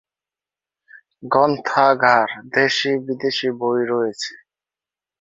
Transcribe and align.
গ্রন্থাগার 1.23 2.27
দেশী-বিদেশী 2.55 3.49
বই 3.59 3.81
রয়েছে। 3.85 4.33